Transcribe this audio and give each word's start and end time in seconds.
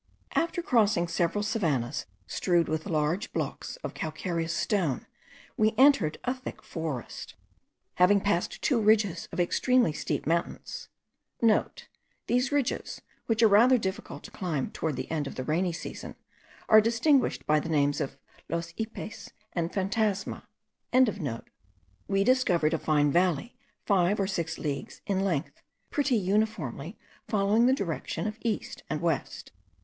After 0.33 0.63
crossing 0.63 1.07
several 1.07 1.43
savannahs 1.43 2.07
strewed 2.25 2.67
with 2.67 2.87
large 2.87 3.31
blocks 3.33 3.75
of 3.83 3.93
calcareous 3.93 4.51
stone, 4.51 5.05
we 5.57 5.75
entered 5.77 6.17
a 6.23 6.33
thick 6.33 6.63
forest. 6.63 7.35
Having 7.97 8.21
passed 8.21 8.63
two 8.63 8.81
ridges 8.81 9.29
of 9.31 9.39
extremely 9.39 9.93
steep 9.93 10.25
mountains,* 10.25 10.89
(* 11.23 11.41
These 12.25 12.51
ridges, 12.51 13.03
which 13.27 13.43
are 13.43 13.47
rather 13.47 13.77
difficult 13.77 14.23
to 14.23 14.31
climb 14.31 14.71
towards 14.71 14.97
the 14.97 15.11
end 15.11 15.27
of 15.27 15.35
the 15.35 15.43
rainy 15.43 15.71
season, 15.71 16.15
are 16.67 16.81
distinguished 16.81 17.45
by 17.45 17.59
the 17.59 17.69
names 17.69 18.01
of 18.01 18.17
Los 18.49 18.73
Yepes 18.79 19.29
and 19.53 19.71
Fantasma.) 19.71 20.47
we 22.07 22.23
discovered 22.23 22.73
a 22.73 22.79
fine 22.79 23.11
valley 23.11 23.55
five 23.85 24.19
or 24.19 24.25
six 24.25 24.57
leagues 24.57 25.01
in 25.05 25.19
length, 25.19 25.61
pretty 25.91 26.15
uniformly 26.17 26.97
following 27.27 27.67
the 27.67 27.71
direction 27.73 28.25
of 28.25 28.39
east 28.41 28.81
and 28.89 28.99
west. 28.99 29.51